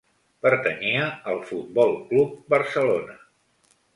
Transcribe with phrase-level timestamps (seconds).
[0.45, 1.03] Pertanyia
[1.33, 3.21] al Futbol Club Barcelona.